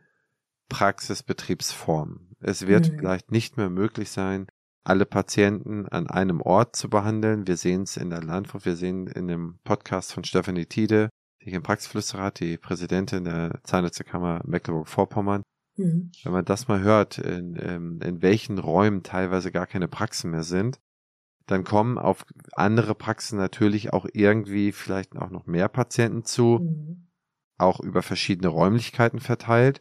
Praxisbetriebsformen. 0.68 2.36
Es 2.40 2.66
wird 2.66 2.90
mhm. 2.90 2.98
vielleicht 2.98 3.30
nicht 3.30 3.56
mehr 3.56 3.70
möglich 3.70 4.10
sein, 4.10 4.46
alle 4.82 5.06
Patienten 5.06 5.86
an 5.86 6.08
einem 6.08 6.40
Ort 6.40 6.74
zu 6.74 6.88
behandeln. 6.88 7.46
Wir 7.46 7.56
sehen 7.56 7.82
es 7.82 7.96
in 7.96 8.10
der 8.10 8.22
Landwirtschaft, 8.22 8.66
wir 8.66 8.76
sehen 8.76 9.06
in 9.06 9.28
dem 9.28 9.58
Podcast 9.62 10.12
von 10.12 10.24
Stephanie 10.24 10.66
Tiede, 10.66 11.08
die 11.44 11.52
im 11.52 11.62
Praxisflüsterer 11.62 12.24
hat, 12.24 12.40
die 12.40 12.56
Präsidentin 12.56 13.24
der 13.24 13.60
Zahnärztekammer 13.62 14.40
Mecklenburg-Vorpommern. 14.44 15.42
Mhm. 15.76 16.10
Wenn 16.24 16.32
man 16.32 16.44
das 16.44 16.66
mal 16.66 16.80
hört, 16.80 17.18
in, 17.18 17.56
ähm, 17.60 18.00
in 18.02 18.20
welchen 18.20 18.58
Räumen 18.58 19.04
teilweise 19.04 19.52
gar 19.52 19.66
keine 19.66 19.86
Praxen 19.86 20.30
mehr 20.30 20.42
sind, 20.42 20.80
dann 21.50 21.64
kommen 21.64 21.98
auf 21.98 22.24
andere 22.52 22.94
Praxen 22.94 23.38
natürlich 23.38 23.92
auch 23.92 24.06
irgendwie 24.12 24.72
vielleicht 24.72 25.16
auch 25.16 25.30
noch 25.30 25.46
mehr 25.46 25.68
Patienten 25.68 26.24
zu, 26.24 26.60
mhm. 26.60 27.08
auch 27.58 27.80
über 27.80 28.02
verschiedene 28.02 28.48
Räumlichkeiten 28.48 29.20
verteilt. 29.20 29.80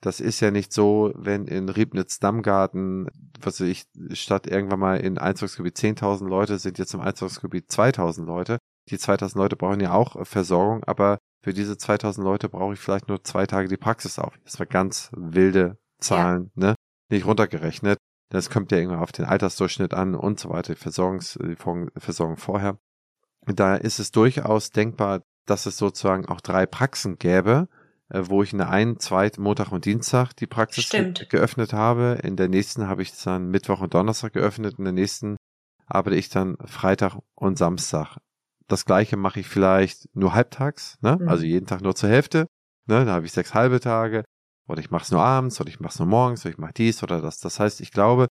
Das 0.00 0.20
ist 0.20 0.40
ja 0.40 0.50
nicht 0.50 0.72
so, 0.72 1.12
wenn 1.14 1.46
in 1.46 1.68
Riebnitz-Dammgarten, 1.68 3.08
was 3.40 3.60
weiß 3.60 3.68
ich, 3.68 3.86
statt 4.12 4.46
irgendwann 4.46 4.80
mal 4.80 4.96
in 4.96 5.16
Einzugsgebiet 5.16 5.76
10.000 5.76 6.28
Leute 6.28 6.58
sind 6.58 6.78
jetzt 6.78 6.92
im 6.92 7.00
Einzugsgebiet 7.00 7.70
2.000 7.70 8.24
Leute. 8.24 8.58
Die 8.90 8.98
2.000 8.98 9.38
Leute 9.38 9.56
brauchen 9.56 9.80
ja 9.80 9.92
auch 9.92 10.26
Versorgung, 10.26 10.84
aber 10.84 11.18
für 11.42 11.54
diese 11.54 11.74
2.000 11.74 12.22
Leute 12.22 12.48
brauche 12.48 12.74
ich 12.74 12.80
vielleicht 12.80 13.08
nur 13.08 13.22
zwei 13.22 13.46
Tage 13.46 13.68
die 13.68 13.76
Praxis 13.76 14.18
auf. 14.18 14.38
Das 14.44 14.58
war 14.58 14.66
ganz 14.66 15.10
wilde 15.14 15.78
Zahlen, 16.00 16.50
ja. 16.56 16.68
ne? 16.68 16.74
Nicht 17.10 17.24
runtergerechnet. 17.24 17.98
Das 18.34 18.50
kommt 18.50 18.72
ja 18.72 18.78
irgendwann 18.78 18.98
auf 18.98 19.12
den 19.12 19.26
Altersdurchschnitt 19.26 19.94
an 19.94 20.16
und 20.16 20.40
so 20.40 20.50
weiter, 20.50 20.74
die, 20.74 20.80
Versorgungs, 20.80 21.38
die 21.40 21.54
Versorgung 21.54 22.36
vorher. 22.36 22.80
Da 23.46 23.76
ist 23.76 24.00
es 24.00 24.10
durchaus 24.10 24.70
denkbar, 24.70 25.22
dass 25.46 25.66
es 25.66 25.76
sozusagen 25.76 26.26
auch 26.26 26.40
drei 26.40 26.66
Praxen 26.66 27.16
gäbe, 27.18 27.68
äh, 28.08 28.22
wo 28.24 28.42
ich 28.42 28.50
in 28.50 28.58
der 28.58 28.70
einen, 28.70 28.98
zweiten, 28.98 29.40
Montag 29.40 29.70
und 29.70 29.84
Dienstag 29.84 30.32
die 30.32 30.48
Praxis 30.48 30.82
Stimmt. 30.82 31.30
geöffnet 31.30 31.72
habe. 31.72 32.18
In 32.24 32.34
der 32.34 32.48
nächsten 32.48 32.88
habe 32.88 33.02
ich 33.02 33.12
es 33.12 33.22
dann 33.22 33.50
Mittwoch 33.50 33.80
und 33.80 33.94
Donnerstag 33.94 34.32
geöffnet. 34.32 34.78
In 34.78 34.84
der 34.84 34.92
nächsten 34.92 35.36
arbeite 35.86 36.16
ich 36.16 36.28
dann 36.28 36.56
Freitag 36.64 37.16
und 37.36 37.56
Samstag. 37.56 38.16
Das 38.66 38.84
gleiche 38.84 39.16
mache 39.16 39.38
ich 39.38 39.46
vielleicht 39.46 40.08
nur 40.12 40.34
halbtags, 40.34 40.98
ne? 41.02 41.18
Mhm. 41.20 41.28
also 41.28 41.44
jeden 41.44 41.66
Tag 41.66 41.82
nur 41.82 41.94
zur 41.94 42.08
Hälfte. 42.08 42.48
Ne? 42.86 43.04
Da 43.04 43.12
habe 43.12 43.26
ich 43.26 43.32
sechs 43.32 43.54
halbe 43.54 43.78
Tage. 43.78 44.24
Oder 44.66 44.80
ich 44.80 44.90
mache 44.90 45.04
es 45.04 45.10
nur 45.10 45.22
abends, 45.22 45.60
oder 45.60 45.68
ich 45.68 45.80
mache 45.80 45.92
es 45.92 45.98
nur 45.98 46.08
morgens, 46.08 46.44
oder 46.44 46.52
ich 46.52 46.58
mache 46.58 46.72
dies 46.74 47.02
oder 47.02 47.20
das. 47.20 47.38
Das 47.38 47.60
heißt, 47.60 47.80
ich 47.80 47.90
glaube, 47.90 48.28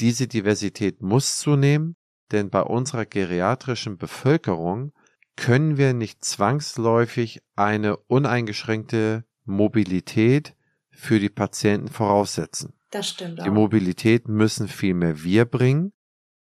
diese 0.00 0.26
Diversität 0.26 1.02
muss 1.02 1.38
zunehmen, 1.38 1.96
denn 2.32 2.50
bei 2.50 2.62
unserer 2.62 3.06
geriatrischen 3.06 3.98
Bevölkerung 3.98 4.92
können 5.36 5.76
wir 5.76 5.92
nicht 5.92 6.24
zwangsläufig 6.24 7.40
eine 7.54 7.96
uneingeschränkte 7.96 9.24
Mobilität 9.44 10.56
für 10.90 11.20
die 11.20 11.28
Patienten 11.28 11.88
voraussetzen. 11.88 12.72
Das 12.90 13.08
stimmt. 13.08 13.40
Auch. 13.40 13.44
Die 13.44 13.50
Mobilität 13.50 14.28
müssen 14.28 14.68
vielmehr 14.68 15.22
wir 15.22 15.44
bringen, 15.44 15.92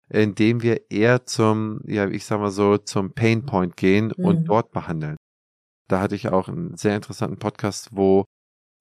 indem 0.10 0.62
wir 0.62 0.90
eher 0.90 1.26
zum, 1.26 1.82
ja, 1.86 2.08
ich 2.08 2.26
sag 2.26 2.40
mal 2.40 2.52
so, 2.52 2.78
zum 2.78 3.14
Painpoint 3.14 3.76
gehen 3.76 4.14
mhm. 4.16 4.26
und 4.26 4.46
dort 4.46 4.72
behandeln. 4.72 5.18
Da 5.88 6.00
hatte 6.00 6.16
ich 6.16 6.30
auch 6.30 6.48
einen 6.48 6.78
sehr 6.78 6.96
interessanten 6.96 7.38
Podcast, 7.38 7.90
wo 7.92 8.26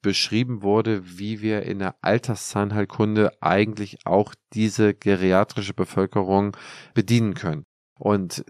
beschrieben 0.04 0.62
wurde, 0.62 1.18
wie 1.18 1.40
wir 1.40 1.62
in 1.62 1.78
der 1.78 1.96
Alterszahnheilkunde 2.02 3.42
eigentlich 3.42 4.06
auch 4.06 4.34
diese 4.52 4.92
geriatrische 4.94 5.72
Bevölkerung 5.72 6.54
bedienen 6.92 7.32
können. 7.32 7.64
Und 7.98 8.44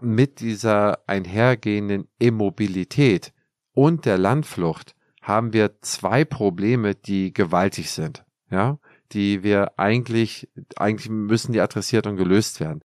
mit 0.00 0.38
dieser 0.40 1.00
einhergehenden 1.08 2.06
Immobilität 2.20 3.32
und 3.72 4.04
der 4.04 4.16
Landflucht 4.16 4.94
haben 5.20 5.52
wir 5.52 5.80
zwei 5.80 6.24
Probleme, 6.24 6.94
die 6.94 7.32
gewaltig 7.32 7.90
sind, 7.90 8.24
ja, 8.48 8.78
die 9.10 9.42
wir 9.42 9.78
eigentlich, 9.80 10.48
eigentlich 10.76 11.10
müssen 11.10 11.52
die 11.52 11.60
adressiert 11.60 12.06
und 12.06 12.16
gelöst 12.16 12.60
werden. 12.60 12.80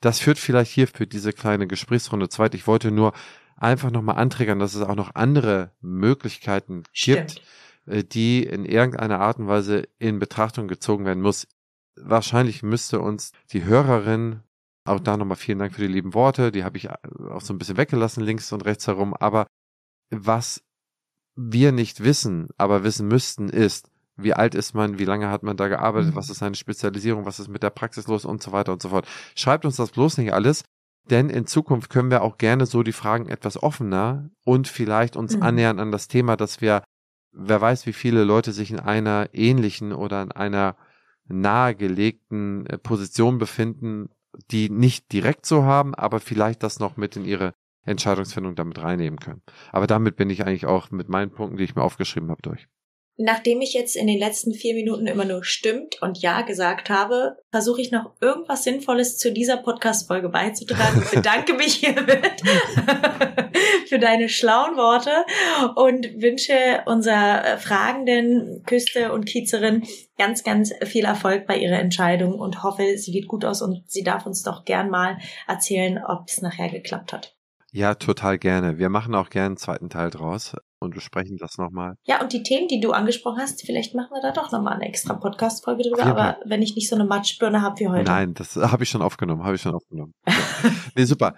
Das 0.00 0.18
führt 0.18 0.38
vielleicht 0.38 0.72
hier 0.72 0.88
für 0.88 1.06
diese 1.06 1.34
kleine 1.34 1.66
Gesprächsrunde 1.66 2.30
zweit. 2.30 2.54
Ich 2.54 2.66
wollte 2.66 2.90
nur 2.90 3.12
einfach 3.56 3.90
nochmal 3.90 4.16
anträgern, 4.16 4.58
dass 4.58 4.74
es 4.74 4.82
auch 4.82 4.94
noch 4.94 5.14
andere 5.14 5.72
Möglichkeiten 5.80 6.84
Stimmt. 6.92 7.34
gibt, 7.34 7.42
äh, 7.86 8.04
die 8.04 8.42
in 8.44 8.64
irgendeiner 8.64 9.20
Art 9.20 9.38
und 9.38 9.48
Weise 9.48 9.88
in 9.98 10.18
Betrachtung 10.18 10.68
gezogen 10.68 11.04
werden 11.04 11.22
muss. 11.22 11.46
Wahrscheinlich 11.96 12.62
müsste 12.62 13.00
uns 13.00 13.32
die 13.52 13.64
Hörerin 13.64 14.40
auch 14.84 15.00
da 15.00 15.16
nochmal 15.16 15.36
vielen 15.36 15.58
Dank 15.58 15.74
für 15.74 15.80
die 15.80 15.92
lieben 15.92 16.14
Worte. 16.14 16.52
Die 16.52 16.64
habe 16.64 16.76
ich 16.76 16.86
äh, 16.86 16.96
auch 17.30 17.40
so 17.40 17.54
ein 17.54 17.58
bisschen 17.58 17.76
weggelassen, 17.76 18.22
links 18.22 18.52
und 18.52 18.64
rechts 18.64 18.86
herum. 18.86 19.14
Aber 19.14 19.46
was 20.10 20.62
wir 21.36 21.72
nicht 21.72 22.04
wissen, 22.04 22.48
aber 22.56 22.84
wissen 22.84 23.08
müssten, 23.08 23.48
ist, 23.48 23.90
wie 24.16 24.34
alt 24.34 24.54
ist 24.54 24.74
man, 24.74 24.98
wie 24.98 25.04
lange 25.04 25.30
hat 25.30 25.42
man 25.42 25.56
da 25.56 25.68
gearbeitet, 25.68 26.12
mhm. 26.12 26.16
was 26.16 26.30
ist 26.30 26.38
seine 26.38 26.54
Spezialisierung, 26.54 27.24
was 27.24 27.40
ist 27.40 27.48
mit 27.48 27.62
der 27.62 27.70
Praxis 27.70 28.06
los 28.06 28.24
und 28.24 28.42
so 28.42 28.52
weiter 28.52 28.72
und 28.72 28.80
so 28.80 28.90
fort. 28.90 29.08
Schreibt 29.34 29.64
uns 29.64 29.76
das 29.76 29.90
bloß 29.90 30.18
nicht 30.18 30.32
alles, 30.32 30.64
denn 31.10 31.28
in 31.28 31.46
Zukunft 31.46 31.90
können 31.90 32.10
wir 32.10 32.22
auch 32.22 32.38
gerne 32.38 32.66
so 32.66 32.82
die 32.82 32.92
Fragen 32.92 33.28
etwas 33.28 33.62
offener 33.62 34.30
und 34.44 34.68
vielleicht 34.68 35.16
uns 35.16 35.36
mhm. 35.36 35.42
annähern 35.42 35.78
an 35.78 35.92
das 35.92 36.08
Thema, 36.08 36.36
dass 36.36 36.60
wir, 36.60 36.82
wer 37.32 37.60
weiß, 37.60 37.86
wie 37.86 37.92
viele 37.92 38.24
Leute 38.24 38.52
sich 38.52 38.70
in 38.70 38.80
einer 38.80 39.28
ähnlichen 39.32 39.92
oder 39.92 40.22
in 40.22 40.32
einer 40.32 40.76
nahegelegten 41.26 42.66
äh, 42.66 42.78
Position 42.78 43.38
befinden, 43.38 44.08
die 44.50 44.70
nicht 44.70 45.12
direkt 45.12 45.46
so 45.46 45.64
haben, 45.64 45.94
aber 45.94 46.20
vielleicht 46.20 46.62
das 46.62 46.80
noch 46.80 46.96
mit 46.96 47.16
in 47.16 47.24
ihre 47.24 47.54
Entscheidungsfindung 47.84 48.54
damit 48.54 48.82
reinnehmen 48.82 49.18
können. 49.18 49.42
Aber 49.70 49.86
damit 49.86 50.16
bin 50.16 50.30
ich 50.30 50.44
eigentlich 50.44 50.66
auch 50.66 50.90
mit 50.90 51.08
meinen 51.08 51.30
Punkten, 51.30 51.58
die 51.58 51.64
ich 51.64 51.76
mir 51.76 51.82
aufgeschrieben 51.82 52.30
habe, 52.30 52.42
durch. 52.42 52.66
Nachdem 53.16 53.60
ich 53.60 53.74
jetzt 53.74 53.94
in 53.94 54.08
den 54.08 54.18
letzten 54.18 54.54
vier 54.54 54.74
Minuten 54.74 55.06
immer 55.06 55.24
nur 55.24 55.44
stimmt 55.44 56.02
und 56.02 56.20
ja 56.20 56.42
gesagt 56.42 56.90
habe, 56.90 57.36
versuche 57.52 57.80
ich 57.80 57.92
noch 57.92 58.10
irgendwas 58.20 58.64
Sinnvolles 58.64 59.18
zu 59.18 59.32
dieser 59.32 59.56
Podcast-Folge 59.56 60.30
beizutragen. 60.30 61.00
Ich 61.04 61.10
bedanke 61.12 61.54
mich 61.56 61.74
hiermit 61.74 62.42
für 63.86 64.00
deine 64.00 64.28
schlauen 64.28 64.76
Worte 64.76 65.12
und 65.76 66.20
wünsche 66.20 66.82
unserer 66.86 67.58
fragenden 67.58 68.64
Küste 68.66 69.12
und 69.12 69.26
Kiezerin 69.26 69.84
ganz, 70.18 70.42
ganz 70.42 70.72
viel 70.82 71.04
Erfolg 71.04 71.46
bei 71.46 71.56
ihrer 71.58 71.78
Entscheidung 71.78 72.34
und 72.34 72.64
hoffe, 72.64 72.98
sie 72.98 73.12
geht 73.12 73.28
gut 73.28 73.44
aus 73.44 73.62
und 73.62 73.84
sie 73.86 74.02
darf 74.02 74.26
uns 74.26 74.42
doch 74.42 74.64
gern 74.64 74.90
mal 74.90 75.18
erzählen, 75.46 76.02
ob 76.04 76.26
es 76.26 76.42
nachher 76.42 76.68
geklappt 76.68 77.12
hat. 77.12 77.36
Ja, 77.70 77.94
total 77.94 78.38
gerne. 78.38 78.78
Wir 78.78 78.88
machen 78.88 79.14
auch 79.14 79.30
gerne 79.30 79.46
einen 79.46 79.56
zweiten 79.56 79.88
Teil 79.88 80.10
draus 80.10 80.56
und 80.84 80.94
besprechen 80.94 81.36
das 81.38 81.58
nochmal. 81.58 81.96
Ja, 82.04 82.22
und 82.22 82.32
die 82.32 82.42
Themen, 82.42 82.68
die 82.68 82.80
du 82.80 82.92
angesprochen 82.92 83.40
hast, 83.40 83.64
vielleicht 83.66 83.94
machen 83.94 84.10
wir 84.12 84.22
da 84.22 84.32
doch 84.32 84.52
nochmal 84.52 84.74
eine 84.74 84.86
extra 84.86 85.14
Podcast-Folge 85.14 85.84
drüber, 85.84 86.04
aber 86.04 86.38
wenn 86.44 86.62
ich 86.62 86.76
nicht 86.76 86.88
so 86.88 86.94
eine 86.94 87.04
Matschbirne 87.04 87.62
habe 87.62 87.80
wie 87.80 87.88
heute. 87.88 88.04
Nein, 88.04 88.34
das 88.34 88.56
habe 88.56 88.84
ich 88.84 88.90
schon 88.90 89.02
aufgenommen, 89.02 89.44
habe 89.44 89.56
ich 89.56 89.62
schon 89.62 89.74
aufgenommen. 89.74 90.14
Ja. 90.64 90.70
nee, 90.94 91.04
super. 91.04 91.34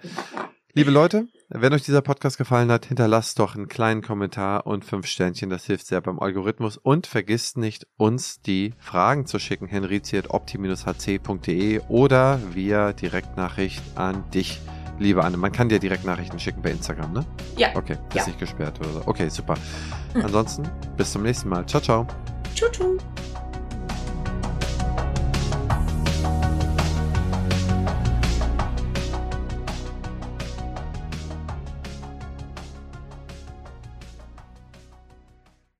Liebe 0.77 0.91
Leute, 0.91 1.27
wenn 1.49 1.73
euch 1.73 1.83
dieser 1.83 2.03
Podcast 2.03 2.37
gefallen 2.37 2.71
hat, 2.71 2.85
hinterlasst 2.85 3.39
doch 3.39 3.55
einen 3.55 3.67
kleinen 3.67 4.03
Kommentar 4.03 4.67
und 4.67 4.85
fünf 4.85 5.07
Sternchen. 5.07 5.49
Das 5.49 5.65
hilft 5.65 5.87
sehr 5.87 6.01
beim 6.01 6.19
Algorithmus. 6.19 6.77
Und 6.77 7.07
vergisst 7.07 7.57
nicht, 7.57 7.87
uns 7.97 8.41
die 8.41 8.75
Fragen 8.77 9.25
zu 9.25 9.39
schicken. 9.39 9.67
henrizi.opti-hc.de 9.67 11.81
oder 11.89 12.39
via 12.53 12.93
Direktnachricht 12.93 13.81
an 13.95 14.23
dich 14.29 14.59
liebe 14.99 15.23
Anne. 15.23 15.37
Man 15.37 15.51
kann 15.51 15.69
dir 15.69 15.79
direkt 15.79 16.05
Nachrichten 16.05 16.39
schicken 16.39 16.61
bei 16.61 16.71
Instagram, 16.71 17.13
ne? 17.13 17.25
Ja. 17.55 17.69
Okay, 17.75 17.97
ist 18.09 18.15
ja. 18.15 18.27
nicht 18.27 18.39
gesperrt 18.39 18.79
oder 18.79 18.89
so. 18.89 19.01
Okay, 19.05 19.29
super. 19.29 19.55
Ansonsten, 20.13 20.63
bis 20.95 21.11
zum 21.11 21.23
nächsten 21.23 21.49
Mal. 21.49 21.65
Ciao, 21.65 21.81
ciao. 21.81 22.07
Tschüss. 22.55 23.26